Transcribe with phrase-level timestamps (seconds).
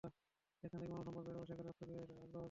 [0.61, 2.39] যেখান থেকে মানব সম্পদ বের হবে, সেখানেই অর্থ ব্যয়ের কোনো আগ্রহ নেই।